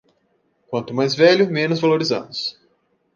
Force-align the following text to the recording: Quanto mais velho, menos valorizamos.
Quanto 0.65 0.95
mais 0.95 1.13
velho, 1.13 1.51
menos 1.51 1.79
valorizamos. 1.79 2.59